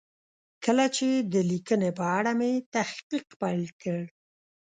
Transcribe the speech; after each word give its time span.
کله 0.65 0.85
چې 0.97 1.07
د 1.33 1.35
لیکنې 1.51 1.89
په 1.99 2.05
اړه 2.17 2.31
مې 2.39 2.51
تحقیق 2.75 3.27
پیل 3.41 3.63
کړ. 3.81 3.99